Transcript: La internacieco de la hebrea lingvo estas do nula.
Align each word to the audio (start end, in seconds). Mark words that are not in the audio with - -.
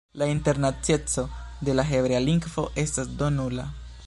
La 0.13 0.25
internacieco 0.25 1.29
de 1.67 1.75
la 1.75 1.87
hebrea 1.91 2.25
lingvo 2.27 2.67
estas 2.85 3.15
do 3.21 3.29
nula. 3.41 3.73